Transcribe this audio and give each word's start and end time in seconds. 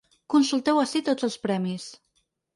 Consulteu 0.35 0.79
ací 0.85 1.03
tots 1.11 1.29
els 1.29 1.37
premis. 1.45 1.87